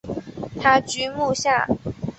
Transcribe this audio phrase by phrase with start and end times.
[0.59, 1.67] 他居墓下。